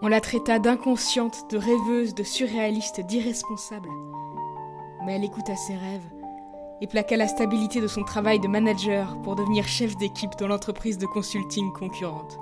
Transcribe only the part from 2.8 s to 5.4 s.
d'irresponsable. Mais elle